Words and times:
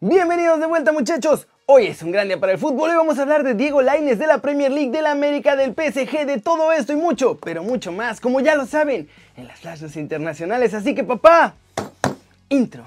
Bienvenidos 0.00 0.60
de 0.60 0.66
vuelta 0.66 0.92
muchachos. 0.92 1.48
Hoy 1.64 1.86
es 1.86 2.02
un 2.02 2.12
gran 2.12 2.28
día 2.28 2.38
para 2.38 2.52
el 2.52 2.58
fútbol 2.58 2.90
y 2.92 2.96
vamos 2.96 3.18
a 3.18 3.22
hablar 3.22 3.42
de 3.44 3.54
Diego 3.54 3.80
Laines, 3.80 4.18
de 4.18 4.26
la 4.26 4.42
Premier 4.42 4.70
League, 4.70 4.90
de 4.90 5.00
la 5.00 5.10
América, 5.10 5.56
del 5.56 5.72
PSG, 5.72 6.26
de 6.26 6.38
todo 6.38 6.70
esto 6.70 6.92
y 6.92 6.96
mucho, 6.96 7.38
pero 7.42 7.62
mucho 7.62 7.92
más, 7.92 8.20
como 8.20 8.40
ya 8.40 8.56
lo 8.56 8.66
saben, 8.66 9.08
en 9.38 9.46
las 9.46 9.60
flashes 9.60 9.96
internacionales. 9.96 10.74
Así 10.74 10.94
que 10.94 11.02
papá, 11.02 11.54
intro. 12.50 12.84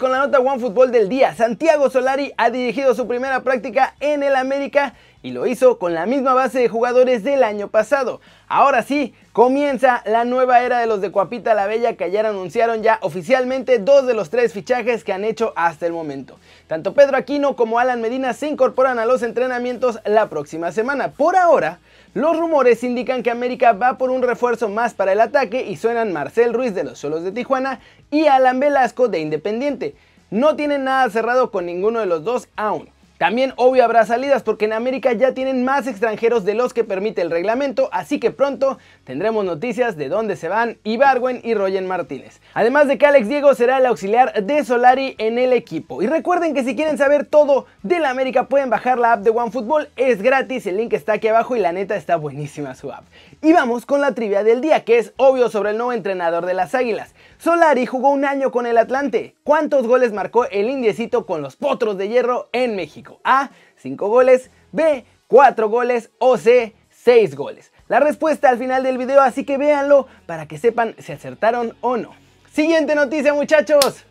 Con 0.00 0.10
la 0.10 0.18
nota 0.18 0.40
One 0.40 0.58
Fútbol 0.58 0.90
del 0.90 1.08
día. 1.08 1.34
Santiago 1.34 1.88
Solari 1.88 2.32
ha 2.36 2.50
dirigido 2.50 2.94
su 2.94 3.06
primera 3.06 3.42
práctica 3.44 3.94
en 4.00 4.24
el 4.24 4.34
América 4.34 4.94
y 5.24 5.30
lo 5.30 5.46
hizo 5.46 5.78
con 5.78 5.94
la 5.94 6.04
misma 6.04 6.34
base 6.34 6.60
de 6.60 6.68
jugadores 6.68 7.24
del 7.24 7.44
año 7.44 7.68
pasado. 7.68 8.20
Ahora 8.46 8.82
sí, 8.82 9.14
comienza 9.32 10.02
la 10.04 10.26
nueva 10.26 10.60
era 10.60 10.80
de 10.80 10.86
los 10.86 11.00
de 11.00 11.10
Cuapita 11.10 11.54
la 11.54 11.66
Bella 11.66 11.96
que 11.96 12.04
ayer 12.04 12.26
anunciaron 12.26 12.82
ya 12.82 12.98
oficialmente 13.00 13.78
dos 13.78 14.06
de 14.06 14.12
los 14.12 14.28
tres 14.28 14.52
fichajes 14.52 15.02
que 15.02 15.14
han 15.14 15.24
hecho 15.24 15.54
hasta 15.56 15.86
el 15.86 15.94
momento. 15.94 16.36
Tanto 16.66 16.92
Pedro 16.92 17.16
Aquino 17.16 17.56
como 17.56 17.78
Alan 17.78 18.02
Medina 18.02 18.34
se 18.34 18.48
incorporan 18.48 18.98
a 18.98 19.06
los 19.06 19.22
entrenamientos 19.22 19.98
la 20.04 20.28
próxima 20.28 20.72
semana. 20.72 21.12
Por 21.12 21.36
ahora, 21.36 21.78
los 22.12 22.36
rumores 22.36 22.84
indican 22.84 23.22
que 23.22 23.30
América 23.30 23.72
va 23.72 23.96
por 23.96 24.10
un 24.10 24.20
refuerzo 24.20 24.68
más 24.68 24.92
para 24.92 25.12
el 25.12 25.22
ataque 25.22 25.64
y 25.64 25.78
suenan 25.78 26.12
Marcel 26.12 26.52
Ruiz 26.52 26.74
de 26.74 26.84
los 26.84 26.98
Solos 26.98 27.24
de 27.24 27.32
Tijuana 27.32 27.80
y 28.10 28.26
Alan 28.26 28.60
Velasco 28.60 29.08
de 29.08 29.20
Independiente. 29.20 29.96
No 30.30 30.54
tienen 30.54 30.84
nada 30.84 31.08
cerrado 31.08 31.50
con 31.50 31.64
ninguno 31.64 32.00
de 32.00 32.06
los 32.06 32.24
dos 32.24 32.48
aún. 32.56 32.92
También 33.18 33.52
obvio 33.54 33.84
habrá 33.84 34.04
salidas 34.04 34.42
porque 34.42 34.64
en 34.64 34.72
América 34.72 35.12
ya 35.12 35.34
tienen 35.34 35.64
más 35.64 35.86
extranjeros 35.86 36.44
de 36.44 36.54
los 36.54 36.74
que 36.74 36.82
permite 36.82 37.22
el 37.22 37.30
reglamento, 37.30 37.88
así 37.92 38.18
que 38.18 38.32
pronto 38.32 38.78
tendremos 39.04 39.44
noticias 39.44 39.96
de 39.96 40.08
dónde 40.08 40.34
se 40.34 40.48
van 40.48 40.78
Ibarwen 40.82 41.40
y 41.44 41.54
Royen 41.54 41.86
Martínez. 41.86 42.40
Además 42.54 42.88
de 42.88 42.98
que 42.98 43.06
Alex 43.06 43.28
Diego 43.28 43.54
será 43.54 43.78
el 43.78 43.86
auxiliar 43.86 44.42
de 44.42 44.64
Solari 44.64 45.14
en 45.18 45.38
el 45.38 45.52
equipo. 45.52 46.02
Y 46.02 46.08
recuerden 46.08 46.54
que 46.54 46.64
si 46.64 46.74
quieren 46.74 46.98
saber 46.98 47.24
todo 47.24 47.66
de 47.84 48.00
la 48.00 48.10
América 48.10 48.48
pueden 48.48 48.68
bajar 48.68 48.98
la 48.98 49.12
app 49.12 49.20
de 49.20 49.30
OneFootball, 49.30 49.90
es 49.94 50.20
gratis, 50.20 50.66
el 50.66 50.78
link 50.78 50.92
está 50.92 51.12
aquí 51.12 51.28
abajo 51.28 51.54
y 51.54 51.60
la 51.60 51.70
neta 51.70 51.94
está 51.94 52.16
buenísima 52.16 52.74
su 52.74 52.90
app. 52.90 53.04
Y 53.42 53.52
vamos 53.52 53.86
con 53.86 54.00
la 54.00 54.14
trivia 54.14 54.42
del 54.42 54.60
día, 54.60 54.84
que 54.84 54.98
es 54.98 55.12
obvio 55.18 55.50
sobre 55.50 55.70
el 55.70 55.76
nuevo 55.76 55.92
entrenador 55.92 56.46
de 56.46 56.54
las 56.54 56.74
Águilas. 56.74 57.14
Solari 57.38 57.86
jugó 57.86 58.10
un 58.10 58.24
año 58.24 58.50
con 58.50 58.66
el 58.66 58.78
Atlante. 58.78 59.36
¿Cuántos 59.44 59.86
goles 59.86 60.12
marcó 60.12 60.46
el 60.46 60.68
indiecito 60.68 61.26
con 61.26 61.42
los 61.42 61.54
Potros 61.56 61.96
de 61.96 62.08
Hierro 62.08 62.48
en 62.52 62.74
México? 62.74 63.03
A, 63.24 63.50
5 63.76 64.08
goles, 64.08 64.50
B, 64.72 65.04
4 65.26 65.68
goles 65.68 66.10
o 66.18 66.36
C, 66.36 66.74
6 66.90 67.34
goles. 67.34 67.72
La 67.88 68.00
respuesta 68.00 68.48
al 68.48 68.58
final 68.58 68.82
del 68.82 68.98
video, 68.98 69.20
así 69.20 69.44
que 69.44 69.58
véanlo 69.58 70.06
para 70.26 70.46
que 70.46 70.58
sepan 70.58 70.94
si 70.98 71.12
acertaron 71.12 71.76
o 71.80 71.96
no. 71.96 72.14
Siguiente 72.50 72.94
noticia 72.94 73.34
muchachos. 73.34 74.04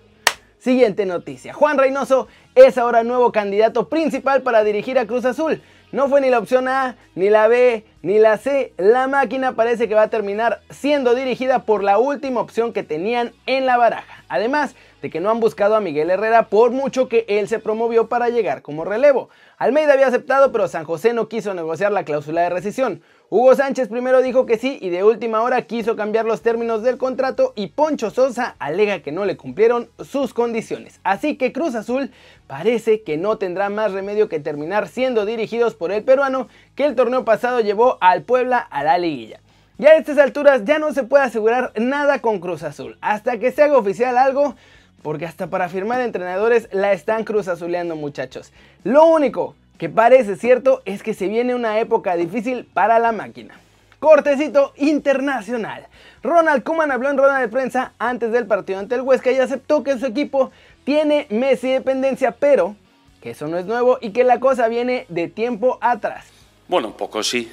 Siguiente 0.59 1.05
noticia. 1.05 1.53
Juan 1.53 1.77
Reynoso 1.77 2.27
es 2.55 2.77
ahora 2.77 3.03
nuevo 3.03 3.31
candidato 3.31 3.89
principal 3.89 4.43
para 4.43 4.63
dirigir 4.63 4.97
a 4.97 5.05
Cruz 5.05 5.25
Azul. 5.25 5.61
No 5.93 6.09
fue 6.09 6.21
ni 6.21 6.31
la 6.31 6.39
opción 6.39 6.67
A, 6.67 6.95
ni 7.13 7.29
la 7.29 7.47
B, 7.47 7.85
ni 8.01 8.17
la 8.17 8.37
C. 8.37 8.73
La 8.77 9.07
máquina 9.07 9.51
parece 9.53 9.87
que 9.87 9.93
va 9.93 10.01
a 10.01 10.09
terminar 10.09 10.61
siendo 10.71 11.13
dirigida 11.13 11.65
por 11.65 11.83
la 11.83 11.99
última 11.99 12.41
opción 12.41 12.73
que 12.73 12.81
tenían 12.81 13.31
en 13.45 13.67
la 13.67 13.77
baraja. 13.77 14.23
Además 14.27 14.73
de 15.03 15.11
que 15.11 15.19
no 15.19 15.29
han 15.29 15.39
buscado 15.39 15.75
a 15.75 15.81
Miguel 15.81 16.09
Herrera 16.09 16.49
por 16.49 16.71
mucho 16.71 17.07
que 17.07 17.25
él 17.27 17.47
se 17.47 17.59
promovió 17.59 18.09
para 18.09 18.29
llegar 18.29 18.63
como 18.63 18.85
relevo. 18.85 19.29
Almeida 19.59 19.93
había 19.93 20.07
aceptado, 20.07 20.51
pero 20.51 20.67
San 20.67 20.83
José 20.83 21.13
no 21.13 21.29
quiso 21.29 21.53
negociar 21.53 21.91
la 21.91 22.05
cláusula 22.05 22.41
de 22.41 22.49
rescisión. 22.49 23.03
Hugo 23.35 23.55
Sánchez 23.55 23.87
primero 23.87 24.21
dijo 24.21 24.45
que 24.45 24.59
sí 24.59 24.77
y 24.79 24.91
de 24.91 25.03
última 25.03 25.41
hora 25.41 25.63
quiso 25.63 25.95
cambiar 25.95 26.25
los 26.25 26.43
términos 26.43 26.83
del 26.83 26.99
contrato 26.99 27.51
y 27.55 27.65
Poncho 27.65 28.11
Sosa 28.11 28.55
alega 28.59 28.99
que 28.99 29.11
no 29.11 29.25
le 29.25 29.37
cumplieron 29.37 29.89
sus 30.03 30.35
condiciones. 30.35 30.99
Así 31.03 31.35
que 31.35 31.51
Cruz 31.51 31.73
Azul 31.73 32.11
parece 32.45 33.01
que 33.01 33.17
no 33.17 33.39
tendrá 33.39 33.69
más 33.69 33.91
remedio 33.91 34.29
que 34.29 34.39
terminar 34.39 34.87
siendo 34.87 35.25
dirigidos 35.25 35.73
por 35.73 35.91
el 35.91 36.03
peruano 36.03 36.47
que 36.75 36.85
el 36.85 36.93
torneo 36.93 37.25
pasado 37.25 37.59
llevó 37.59 37.97
al 38.01 38.21
Puebla 38.21 38.59
a 38.59 38.83
la 38.83 38.99
liguilla. 38.99 39.39
Ya 39.79 39.89
a 39.89 39.95
estas 39.95 40.19
alturas 40.19 40.63
ya 40.65 40.77
no 40.77 40.93
se 40.93 41.01
puede 41.01 41.23
asegurar 41.23 41.73
nada 41.75 42.19
con 42.19 42.39
Cruz 42.39 42.61
Azul. 42.61 42.99
Hasta 43.01 43.39
que 43.39 43.51
se 43.51 43.63
haga 43.63 43.79
oficial 43.79 44.15
algo, 44.15 44.55
porque 45.01 45.25
hasta 45.25 45.47
para 45.47 45.69
firmar 45.69 46.01
entrenadores 46.01 46.69
la 46.71 46.93
están 46.93 47.23
Cruz 47.23 47.47
Azuleando 47.47 47.95
muchachos. 47.95 48.53
Lo 48.83 49.07
único 49.07 49.55
que 49.83 49.89
parece 49.89 50.37
cierto 50.37 50.81
es 50.85 51.03
que 51.03 51.13
se 51.13 51.27
viene 51.27 51.53
una 51.53 51.77
época 51.77 52.15
difícil 52.15 52.63
para 52.63 52.99
la 52.99 53.11
máquina. 53.11 53.59
Cortecito 53.99 54.71
internacional. 54.77 55.87
Ronald 56.23 56.63
Koeman 56.63 56.89
habló 56.89 57.09
en 57.09 57.17
rueda 57.17 57.37
de 57.39 57.49
prensa 57.49 57.91
antes 57.99 58.31
del 58.31 58.47
partido 58.47 58.79
ante 58.79 58.95
el 58.95 59.01
Huesca 59.01 59.29
y 59.33 59.39
aceptó 59.39 59.83
que 59.83 59.99
su 59.99 60.05
equipo 60.05 60.51
tiene 60.85 61.27
Messi 61.29 61.67
dependencia, 61.67 62.31
pero 62.31 62.77
que 63.21 63.31
eso 63.31 63.45
no 63.49 63.57
es 63.57 63.65
nuevo 63.65 63.97
y 63.99 64.11
que 64.11 64.23
la 64.23 64.39
cosa 64.39 64.69
viene 64.69 65.05
de 65.09 65.27
tiempo 65.27 65.79
atrás. 65.81 66.27
Bueno, 66.69 66.87
un 66.87 66.93
poco 66.93 67.21
sí, 67.21 67.51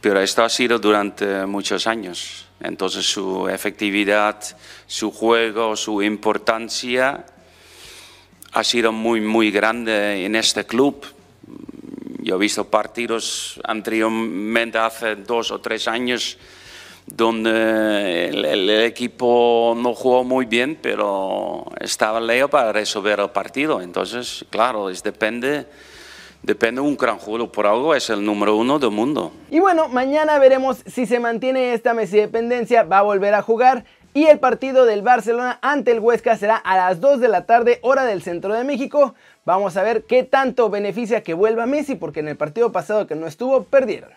pero 0.00 0.20
esto 0.20 0.44
ha 0.44 0.48
sido 0.48 0.78
durante 0.78 1.44
muchos 1.44 1.88
años. 1.88 2.46
Entonces 2.60 3.04
su 3.04 3.48
efectividad, 3.48 4.40
su 4.86 5.10
juego, 5.10 5.74
su 5.74 6.04
importancia 6.04 7.26
ha 8.52 8.62
sido 8.62 8.92
muy, 8.92 9.20
muy 9.20 9.50
grande 9.50 10.24
en 10.24 10.36
este 10.36 10.64
club 10.64 11.04
yo 12.24 12.36
he 12.36 12.38
visto 12.38 12.64
partidos 12.64 13.60
anteriormente, 13.64 14.78
hace 14.78 15.14
dos 15.16 15.50
o 15.50 15.60
tres 15.60 15.86
años, 15.86 16.38
donde 17.06 18.28
el, 18.30 18.70
equipo 18.70 19.74
no 19.76 19.94
jugó 19.94 20.24
muy 20.24 20.46
bien, 20.46 20.78
pero 20.80 21.66
estaba 21.78 22.22
Leo 22.22 22.48
para 22.48 22.72
resolver 22.72 23.20
el 23.20 23.28
partido. 23.28 23.82
Entonces, 23.82 24.46
claro, 24.48 24.88
es, 24.88 25.02
depende, 25.02 25.66
depende 26.42 26.80
de 26.80 26.88
un 26.88 26.96
gran 26.96 27.18
jugador. 27.18 27.52
Por 27.52 27.66
algo 27.66 27.94
es 27.94 28.08
el 28.08 28.24
número 28.24 28.56
uno 28.56 28.78
del 28.78 28.90
mundo. 28.90 29.30
Y 29.50 29.60
bueno, 29.60 29.88
mañana 29.88 30.38
veremos 30.38 30.78
si 30.86 31.04
se 31.04 31.20
mantiene 31.20 31.74
esta 31.74 31.92
Messi 31.92 32.16
dependencia, 32.16 32.84
va 32.84 33.00
a 33.00 33.02
volver 33.02 33.34
a 33.34 33.42
jugar. 33.42 33.84
Y 34.16 34.26
el 34.26 34.38
partido 34.38 34.86
del 34.86 35.02
Barcelona 35.02 35.58
ante 35.60 35.90
el 35.90 35.98
Huesca 35.98 36.36
será 36.36 36.54
a 36.56 36.76
las 36.76 37.00
2 37.00 37.18
de 37.18 37.26
la 37.26 37.46
tarde, 37.46 37.80
hora 37.82 38.04
del 38.04 38.22
centro 38.22 38.54
de 38.54 38.62
México. 38.62 39.16
Vamos 39.44 39.76
a 39.76 39.82
ver 39.82 40.04
qué 40.04 40.22
tanto 40.22 40.70
beneficia 40.70 41.24
que 41.24 41.34
vuelva 41.34 41.66
Messi, 41.66 41.96
porque 41.96 42.20
en 42.20 42.28
el 42.28 42.36
partido 42.36 42.70
pasado 42.70 43.08
que 43.08 43.16
no 43.16 43.26
estuvo, 43.26 43.64
perdieron. 43.64 44.10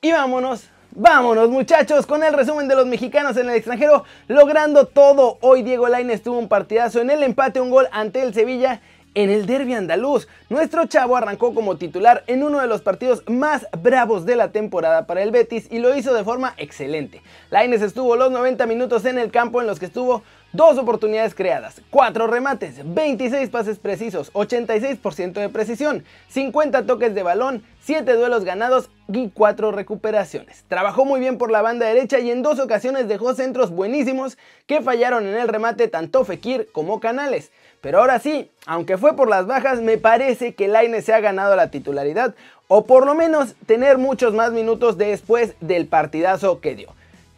Y 0.00 0.12
vámonos 0.12 0.70
Vámonos 0.98 1.50
muchachos 1.50 2.06
con 2.06 2.24
el 2.24 2.32
resumen 2.32 2.68
de 2.68 2.74
los 2.74 2.86
mexicanos 2.86 3.36
en 3.36 3.50
el 3.50 3.56
extranjero 3.56 4.04
logrando 4.28 4.86
todo. 4.86 5.36
Hoy 5.42 5.62
Diego 5.62 5.88
Lainez 5.88 6.22
tuvo 6.22 6.38
un 6.38 6.48
partidazo 6.48 7.02
en 7.02 7.10
el 7.10 7.22
empate, 7.22 7.60
un 7.60 7.68
gol 7.68 7.86
ante 7.92 8.22
el 8.22 8.32
Sevilla 8.32 8.80
en 9.16 9.30
el 9.30 9.46
derby 9.46 9.74
andaluz. 9.74 10.28
Nuestro 10.50 10.86
chavo 10.86 11.16
arrancó 11.16 11.54
como 11.54 11.76
titular 11.76 12.22
en 12.28 12.44
uno 12.44 12.60
de 12.60 12.68
los 12.68 12.82
partidos 12.82 13.24
más 13.26 13.66
bravos 13.82 14.26
de 14.26 14.36
la 14.36 14.52
temporada 14.52 15.06
para 15.06 15.22
el 15.22 15.32
Betis 15.32 15.66
y 15.70 15.78
lo 15.78 15.96
hizo 15.96 16.14
de 16.14 16.22
forma 16.22 16.54
excelente. 16.58 17.22
Laines 17.50 17.82
estuvo 17.82 18.14
los 18.14 18.30
90 18.30 18.66
minutos 18.66 19.04
en 19.06 19.18
el 19.18 19.32
campo 19.32 19.60
en 19.60 19.66
los 19.66 19.80
que 19.80 19.86
estuvo 19.86 20.22
dos 20.52 20.78
oportunidades 20.78 21.34
creadas, 21.34 21.80
cuatro 21.90 22.26
remates, 22.26 22.76
26 22.84 23.48
pases 23.50 23.78
precisos, 23.78 24.32
86% 24.34 25.32
de 25.32 25.48
precisión, 25.48 26.04
50 26.28 26.86
toques 26.86 27.14
de 27.14 27.22
balón, 27.22 27.62
7 27.80 28.12
duelos 28.12 28.44
ganados 28.44 28.90
y 29.08 29.30
4 29.30 29.72
recuperaciones. 29.72 30.64
Trabajó 30.68 31.04
muy 31.04 31.20
bien 31.20 31.38
por 31.38 31.50
la 31.50 31.62
banda 31.62 31.86
derecha 31.86 32.18
y 32.18 32.30
en 32.30 32.42
dos 32.42 32.58
ocasiones 32.58 33.08
dejó 33.08 33.34
centros 33.34 33.70
buenísimos 33.70 34.36
que 34.66 34.82
fallaron 34.82 35.26
en 35.26 35.34
el 35.36 35.48
remate 35.48 35.88
tanto 35.88 36.24
Fekir 36.24 36.68
como 36.72 37.00
Canales. 37.00 37.50
Pero 37.80 38.00
ahora 38.00 38.18
sí, 38.18 38.50
aunque 38.66 38.98
fue 38.98 39.14
por 39.14 39.28
las 39.28 39.46
bajas, 39.46 39.80
me 39.80 39.98
parece 39.98 40.54
que 40.54 40.68
Laine 40.68 41.02
se 41.02 41.12
ha 41.12 41.20
ganado 41.20 41.54
la 41.56 41.70
titularidad 41.70 42.34
o 42.68 42.84
por 42.84 43.06
lo 43.06 43.14
menos 43.14 43.54
tener 43.66 43.98
muchos 43.98 44.34
más 44.34 44.52
minutos 44.52 44.98
después 44.98 45.54
del 45.60 45.86
partidazo 45.86 46.60
que 46.60 46.74
dio. 46.74 46.88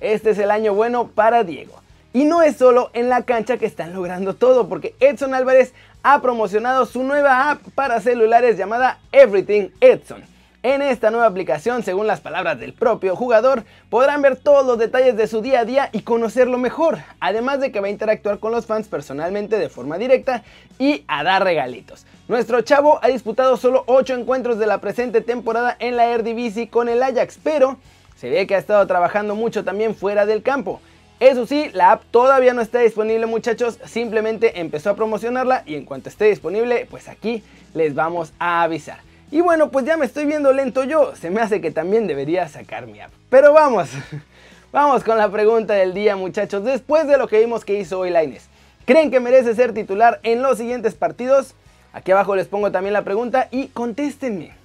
Este 0.00 0.30
es 0.30 0.38
el 0.38 0.50
año 0.50 0.74
bueno 0.74 1.08
para 1.08 1.44
Diego. 1.44 1.74
Y 2.14 2.24
no 2.24 2.42
es 2.42 2.56
solo 2.56 2.90
en 2.94 3.10
la 3.10 3.22
cancha 3.22 3.58
que 3.58 3.66
están 3.66 3.92
logrando 3.92 4.34
todo, 4.34 4.68
porque 4.68 4.94
Edson 4.98 5.34
Álvarez 5.34 5.74
ha 6.02 6.22
promocionado 6.22 6.86
su 6.86 7.02
nueva 7.02 7.50
app 7.50 7.60
para 7.74 8.00
celulares 8.00 8.56
llamada 8.56 8.98
Everything 9.12 9.68
Edson. 9.80 10.22
En 10.64 10.82
esta 10.82 11.12
nueva 11.12 11.26
aplicación, 11.26 11.84
según 11.84 12.08
las 12.08 12.20
palabras 12.20 12.58
del 12.58 12.72
propio 12.72 13.14
jugador, 13.14 13.62
podrán 13.90 14.22
ver 14.22 14.34
todos 14.34 14.66
los 14.66 14.76
detalles 14.76 15.16
de 15.16 15.28
su 15.28 15.40
día 15.40 15.60
a 15.60 15.64
día 15.64 15.88
y 15.92 16.00
conocerlo 16.00 16.58
mejor, 16.58 16.98
además 17.20 17.60
de 17.60 17.70
que 17.70 17.78
va 17.78 17.86
a 17.86 17.90
interactuar 17.90 18.40
con 18.40 18.50
los 18.50 18.66
fans 18.66 18.88
personalmente 18.88 19.56
de 19.56 19.68
forma 19.68 19.98
directa 19.98 20.42
y 20.76 21.04
a 21.06 21.22
dar 21.22 21.44
regalitos. 21.44 22.06
Nuestro 22.26 22.60
chavo 22.62 22.98
ha 23.02 23.06
disputado 23.06 23.56
solo 23.56 23.84
8 23.86 24.14
encuentros 24.14 24.58
de 24.58 24.66
la 24.66 24.80
presente 24.80 25.20
temporada 25.20 25.76
en 25.78 25.94
la 25.94 26.06
Eredivisie 26.06 26.68
con 26.68 26.88
el 26.88 27.04
Ajax, 27.04 27.38
pero 27.40 27.76
se 28.16 28.28
ve 28.28 28.48
que 28.48 28.56
ha 28.56 28.58
estado 28.58 28.84
trabajando 28.88 29.36
mucho 29.36 29.62
también 29.62 29.94
fuera 29.94 30.26
del 30.26 30.42
campo. 30.42 30.80
Eso 31.20 31.46
sí, 31.46 31.70
la 31.72 31.92
app 31.92 32.02
todavía 32.10 32.52
no 32.52 32.62
está 32.62 32.80
disponible 32.80 33.26
muchachos, 33.26 33.78
simplemente 33.84 34.58
empezó 34.60 34.90
a 34.90 34.96
promocionarla 34.96 35.62
y 35.66 35.76
en 35.76 35.84
cuanto 35.84 36.08
esté 36.08 36.24
disponible, 36.24 36.88
pues 36.90 37.06
aquí 37.06 37.44
les 37.74 37.94
vamos 37.94 38.32
a 38.40 38.64
avisar. 38.64 39.06
Y 39.30 39.42
bueno, 39.42 39.70
pues 39.70 39.84
ya 39.84 39.98
me 39.98 40.06
estoy 40.06 40.24
viendo 40.24 40.52
lento 40.52 40.84
yo, 40.84 41.14
se 41.14 41.28
me 41.28 41.42
hace 41.42 41.60
que 41.60 41.70
también 41.70 42.06
debería 42.06 42.48
sacar 42.48 42.86
mi 42.86 42.98
app. 43.00 43.12
Pero 43.28 43.52
vamos, 43.52 43.90
vamos 44.72 45.04
con 45.04 45.18
la 45.18 45.30
pregunta 45.30 45.74
del 45.74 45.92
día 45.92 46.16
muchachos, 46.16 46.64
después 46.64 47.06
de 47.06 47.18
lo 47.18 47.28
que 47.28 47.40
vimos 47.40 47.62
que 47.64 47.78
hizo 47.78 47.98
hoy 47.98 48.10
Laines. 48.10 48.48
¿Creen 48.86 49.10
que 49.10 49.20
merece 49.20 49.54
ser 49.54 49.74
titular 49.74 50.18
en 50.22 50.40
los 50.40 50.56
siguientes 50.56 50.94
partidos? 50.94 51.54
Aquí 51.92 52.10
abajo 52.10 52.34
les 52.36 52.46
pongo 52.46 52.72
también 52.72 52.94
la 52.94 53.02
pregunta 53.02 53.48
y 53.50 53.66
contéstenme. 53.68 54.56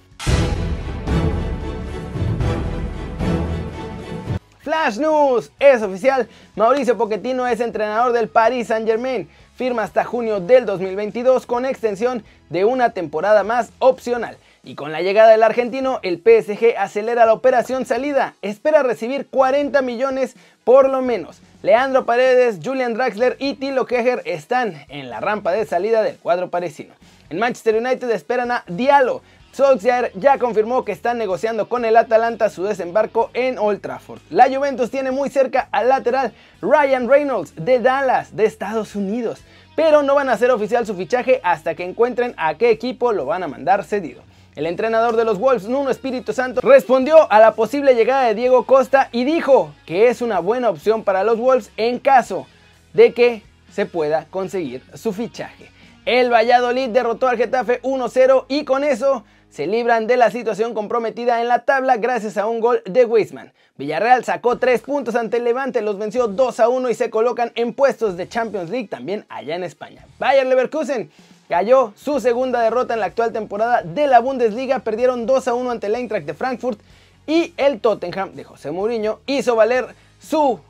Flash 4.60 4.96
News, 4.96 5.52
es 5.58 5.82
oficial, 5.82 6.26
Mauricio 6.56 6.96
Pochettino 6.96 7.46
es 7.46 7.60
entrenador 7.60 8.12
del 8.12 8.28
Paris 8.28 8.68
Saint 8.68 8.88
Germain, 8.88 9.28
firma 9.56 9.82
hasta 9.82 10.04
junio 10.04 10.40
del 10.40 10.64
2022 10.64 11.44
con 11.44 11.66
extensión 11.66 12.24
de 12.48 12.64
una 12.64 12.90
temporada 12.90 13.44
más 13.44 13.70
opcional. 13.78 14.38
Y 14.66 14.76
con 14.76 14.92
la 14.92 15.02
llegada 15.02 15.30
del 15.30 15.42
argentino, 15.42 16.00
el 16.02 16.22
PSG 16.22 16.78
acelera 16.78 17.26
la 17.26 17.34
operación 17.34 17.84
salida, 17.84 18.34
espera 18.40 18.82
recibir 18.82 19.26
40 19.26 19.82
millones 19.82 20.36
por 20.64 20.88
lo 20.88 21.02
menos. 21.02 21.42
Leandro 21.62 22.06
Paredes, 22.06 22.60
Julian 22.64 22.94
Draxler 22.94 23.36
y 23.38 23.54
Tilo 23.54 23.84
Keger 23.84 24.22
están 24.24 24.86
en 24.88 25.10
la 25.10 25.20
rampa 25.20 25.52
de 25.52 25.66
salida 25.66 26.02
del 26.02 26.16
cuadro 26.16 26.48
parisino. 26.48 26.94
En 27.28 27.38
Manchester 27.38 27.76
United 27.76 28.10
esperan 28.10 28.52
a 28.52 28.64
Diallo, 28.66 29.20
Solskjaer 29.52 30.12
ya 30.14 30.38
confirmó 30.38 30.84
que 30.84 30.92
están 30.92 31.18
negociando 31.18 31.68
con 31.68 31.84
el 31.84 31.96
Atalanta 31.98 32.48
su 32.48 32.64
desembarco 32.64 33.30
en 33.34 33.58
Old 33.58 33.82
Trafford. 33.82 34.20
La 34.30 34.48
Juventus 34.48 34.90
tiene 34.90 35.10
muy 35.10 35.28
cerca 35.28 35.68
al 35.72 35.90
lateral 35.90 36.32
Ryan 36.62 37.08
Reynolds 37.08 37.52
de 37.54 37.80
Dallas, 37.80 38.34
de 38.34 38.46
Estados 38.46 38.96
Unidos, 38.96 39.42
pero 39.76 40.02
no 40.02 40.14
van 40.14 40.30
a 40.30 40.32
hacer 40.32 40.50
oficial 40.50 40.86
su 40.86 40.96
fichaje 40.96 41.40
hasta 41.44 41.74
que 41.74 41.84
encuentren 41.84 42.34
a 42.38 42.54
qué 42.54 42.70
equipo 42.70 43.12
lo 43.12 43.26
van 43.26 43.42
a 43.42 43.48
mandar 43.48 43.84
cedido. 43.84 44.22
El 44.56 44.66
entrenador 44.66 45.16
de 45.16 45.24
los 45.24 45.40
Wolves, 45.40 45.66
Nuno 45.66 45.90
Espíritu 45.90 46.32
Santo, 46.32 46.60
respondió 46.60 47.30
a 47.32 47.40
la 47.40 47.56
posible 47.56 47.96
llegada 47.96 48.28
de 48.28 48.36
Diego 48.36 48.64
Costa 48.66 49.08
y 49.10 49.24
dijo 49.24 49.74
que 49.84 50.06
es 50.06 50.22
una 50.22 50.38
buena 50.38 50.70
opción 50.70 51.02
para 51.02 51.24
los 51.24 51.38
Wolves 51.38 51.72
en 51.76 51.98
caso 51.98 52.46
de 52.92 53.12
que 53.12 53.42
se 53.72 53.84
pueda 53.84 54.26
conseguir 54.30 54.82
su 54.94 55.12
fichaje. 55.12 55.72
El 56.06 56.32
Valladolid 56.32 56.90
derrotó 56.90 57.26
al 57.26 57.36
Getafe 57.36 57.82
1-0 57.82 58.44
y 58.48 58.64
con 58.64 58.84
eso 58.84 59.24
se 59.50 59.66
libran 59.66 60.06
de 60.06 60.16
la 60.16 60.30
situación 60.30 60.72
comprometida 60.72 61.40
en 61.40 61.48
la 61.48 61.64
tabla 61.64 61.96
gracias 61.96 62.36
a 62.36 62.46
un 62.46 62.60
gol 62.60 62.80
de 62.86 63.04
Weisman. 63.04 63.52
Villarreal 63.76 64.24
sacó 64.24 64.58
3 64.58 64.82
puntos 64.82 65.16
ante 65.16 65.38
el 65.38 65.44
Levante, 65.44 65.82
los 65.82 65.98
venció 65.98 66.28
2 66.28 66.60
a 66.60 66.68
1 66.68 66.90
y 66.90 66.94
se 66.94 67.10
colocan 67.10 67.50
en 67.56 67.74
puestos 67.74 68.16
de 68.16 68.28
Champions 68.28 68.70
League 68.70 68.86
también 68.86 69.26
allá 69.28 69.56
en 69.56 69.64
España. 69.64 70.06
Bayer 70.20 70.46
Leverkusen 70.46 71.10
cayó 71.48 71.92
su 71.96 72.20
segunda 72.20 72.60
derrota 72.62 72.94
en 72.94 73.00
la 73.00 73.06
actual 73.06 73.32
temporada 73.32 73.82
de 73.82 74.06
la 74.06 74.20
Bundesliga, 74.20 74.80
perdieron 74.80 75.26
2 75.26 75.48
a 75.48 75.54
1 75.54 75.70
ante 75.70 75.86
el 75.86 75.94
Eintracht 75.94 76.26
de 76.26 76.34
Frankfurt 76.34 76.80
y 77.26 77.54
el 77.56 77.80
Tottenham 77.80 78.34
de 78.34 78.44
José 78.44 78.70
Mourinho 78.70 79.20
hizo 79.26 79.56
valer 79.56 79.94
su 80.20 80.60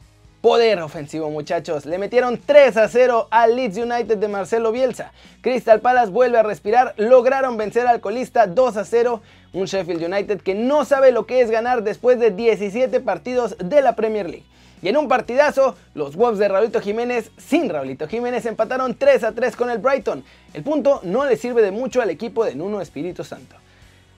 Poder 0.45 0.79
ofensivo 0.83 1.31
muchachos, 1.31 1.87
le 1.87 1.97
metieron 1.97 2.39
3 2.39 2.77
a 2.77 2.87
0 2.87 3.29
al 3.31 3.57
Leeds 3.57 3.79
United 3.79 4.19
de 4.19 4.29
Marcelo 4.29 4.73
Bielsa. 4.73 5.11
Crystal 5.41 5.81
Palace 5.81 6.11
vuelve 6.11 6.37
a 6.37 6.43
respirar, 6.43 6.93
lograron 6.99 7.57
vencer 7.57 7.87
al 7.87 8.03
colista 8.03 8.47
2 8.47 8.77
a 8.77 8.85
0, 8.85 9.23
un 9.55 9.65
Sheffield 9.65 10.05
United 10.05 10.43
que 10.43 10.55
no 10.55 10.85
sabe 10.85 11.13
lo 11.13 11.25
que 11.25 11.41
es 11.41 11.51
ganar 11.51 11.83
después 11.83 12.21
de 12.21 12.31
17 12.31 13.01
partidos 13.01 13.57
de 13.59 13.81
la 13.81 13.97
Premier 13.97 14.29
League. 14.29 14.45
Y 14.85 14.91
en 14.91 14.99
un 14.99 15.09
partidazo, 15.09 15.77
los 15.95 16.15
Wolves 16.15 16.39
de 16.39 16.47
Raulito 16.47 16.79
Jiménez, 16.79 17.31
sin 17.39 17.71
Raulito 17.71 18.07
Jiménez, 18.07 18.45
empataron 18.45 18.95
3 18.95 19.25
a 19.25 19.33
3 19.33 19.57
con 19.57 19.71
el 19.71 19.79
Brighton. 19.79 20.23
El 20.53 20.63
punto 20.63 21.01
no 21.05 21.25
le 21.25 21.39
sirve 21.39 21.63
de 21.63 21.71
mucho 21.71 22.03
al 22.03 22.11
equipo 22.11 22.45
de 22.45 22.55
Nuno 22.55 22.83
Espíritu 22.83 23.25
Santo. 23.25 23.57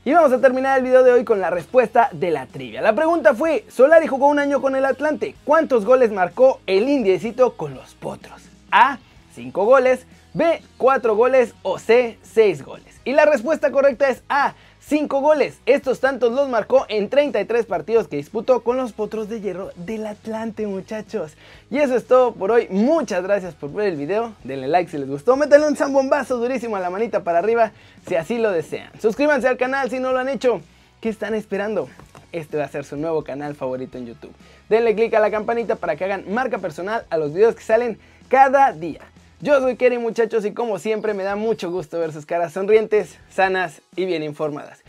Y 0.05 0.13
vamos 0.13 0.33
a 0.33 0.41
terminar 0.41 0.79
el 0.79 0.85
video 0.85 1.05
de 1.05 1.13
hoy 1.13 1.23
con 1.23 1.41
la 1.41 1.51
respuesta 1.51 2.09
de 2.11 2.33
la 2.33 2.47
trivia. 2.47 2.83
La 2.83 2.97
pregunta 2.97 3.33
fue, 3.33 3.65
Solari 3.69 4.09
jugó 4.09 4.27
un 4.27 4.41
año 4.41 4.61
con 4.61 4.75
el 4.75 4.85
Atlante. 4.85 5.37
¿Cuántos 5.45 5.85
goles 5.85 6.11
marcó 6.11 6.61
el 6.67 6.89
indiecito 6.89 7.57
con 7.57 7.77
los 7.77 7.95
Potros? 7.95 8.43
A, 8.73 8.99
5 9.37 9.65
goles, 9.65 10.05
B, 10.35 10.63
4 10.79 11.15
goles 11.15 11.55
o 11.63 11.79
C, 11.79 12.19
6 12.23 12.65
goles. 12.65 13.01
Y 13.05 13.13
la 13.13 13.25
respuesta 13.25 13.71
correcta 13.71 14.09
es 14.09 14.25
A, 14.29 14.55
5 14.89 15.21
goles. 15.21 15.59
Estos 15.67 15.99
tantos 15.99 16.31
los 16.33 16.49
marcó 16.49 16.87
en 16.89 17.09
33 17.09 17.67
partidos 17.67 18.07
que 18.07 18.19
disputó 18.19 18.63
con 18.63 18.77
los 18.77 18.93
Potros 18.93 19.29
de 19.29 19.41
Hierro 19.41 19.73
del 19.75 20.07
Atlante, 20.07 20.65
muchachos. 20.69 21.33
Y 21.73 21.79
eso 21.79 21.97
es 21.97 22.07
todo 22.07 22.35
por 22.35 22.53
hoy. 22.53 22.69
Muchas 22.71 23.25
gracias 23.25 23.55
por 23.55 23.73
ver 23.73 23.89
el 23.89 23.97
video. 23.97 24.33
Denle 24.45 24.69
like 24.69 24.89
si 24.89 24.97
les 24.99 25.09
gustó. 25.09 25.35
Métanle 25.37 25.67
un 25.67 25.77
zambombazo 25.77 26.37
durísimo 26.37 26.77
a 26.77 26.81
la 26.81 26.89
manita 26.89 27.25
para 27.25 27.41
arriba 27.41 27.73
si 28.07 28.15
así 28.15 28.39
lo 28.39 28.53
desean. 28.53 28.93
Suscríbanse 29.01 29.49
al 29.49 29.57
canal 29.57 29.91
si 29.91 29.99
no 29.99 30.13
lo 30.13 30.21
han 30.21 30.29
hecho. 30.29 30.61
¿Qué 31.01 31.09
están 31.09 31.35
esperando? 31.35 31.89
Este 32.31 32.57
va 32.57 32.67
a 32.67 32.69
ser 32.69 32.85
su 32.85 32.97
nuevo 32.97 33.25
canal 33.25 33.57
favorito 33.57 33.99
en 33.99 34.07
YouTube. 34.07 34.35
Denle 34.69 34.95
click 34.95 35.15
a 35.15 35.21
la 35.21 35.33
campanita 35.33 35.75
para 35.75 35.97
que 35.97 36.05
hagan 36.05 36.33
marca 36.33 36.59
personal 36.59 37.07
a 37.11 37.19
los 37.19 37.35
videos 37.35 37.57
que 37.57 37.65
salen 37.65 37.99
cada 38.29 38.71
día. 38.71 39.01
Yo 39.41 39.61
soy 39.61 39.77
Kerry 39.77 39.99
muchachos 39.99 40.47
y 40.47 40.53
como 40.53 40.79
siempre 40.79 41.13
me 41.13 41.23
da 41.23 41.37
mucho 41.37 41.71
gusto 41.71 41.99
ver 41.99 42.11
sus 42.11 42.25
caras 42.25 42.55
sonrientes, 42.55 43.19
sanas 43.31 43.83
y 43.95 44.07
bien 44.07 44.23
informadas. 44.23 44.83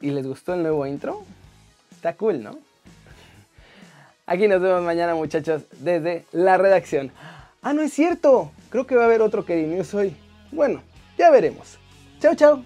¿Y 0.00 0.10
les 0.10 0.26
gustó 0.26 0.54
el 0.54 0.62
nuevo 0.62 0.84
intro? 0.86 1.22
Está 1.92 2.14
cool, 2.14 2.42
¿no? 2.42 2.58
Aquí 4.26 4.48
nos 4.48 4.60
vemos 4.60 4.82
mañana 4.82 5.14
muchachos 5.14 5.62
desde 5.78 6.24
la 6.32 6.58
redacción. 6.58 7.12
Ah, 7.62 7.72
no 7.72 7.82
es 7.82 7.92
cierto. 7.92 8.50
Creo 8.70 8.86
que 8.88 8.96
va 8.96 9.02
a 9.02 9.06
haber 9.06 9.22
otro 9.22 9.44
Kerry 9.44 9.66
News 9.66 9.94
hoy. 9.94 10.16
Bueno, 10.50 10.82
ya 11.16 11.30
veremos. 11.30 11.78
Chao, 12.20 12.34
chao. 12.34 12.64